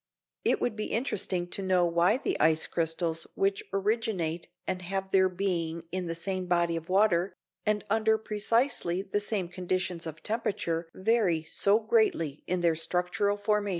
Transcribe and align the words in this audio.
It 0.43 0.59
would 0.59 0.75
be 0.75 0.87
interesting 0.87 1.47
to 1.49 1.61
know 1.61 1.85
why 1.85 2.17
the 2.17 2.35
ice 2.39 2.65
crystals 2.65 3.27
which 3.35 3.63
originate 3.71 4.47
and 4.65 4.81
have 4.81 5.11
their 5.11 5.29
being 5.29 5.83
in 5.91 6.07
the 6.07 6.15
same 6.15 6.47
body 6.47 6.75
of 6.75 6.89
water, 6.89 7.35
and 7.67 7.83
under 7.87 8.17
precisely 8.17 9.03
the 9.03 9.21
same 9.21 9.47
conditions 9.47 10.07
of 10.07 10.23
temperature 10.23 10.89
vary 10.95 11.43
so 11.43 11.79
greatly 11.79 12.43
in 12.47 12.61
their 12.61 12.73
structural 12.73 13.37
formation. 13.37 13.69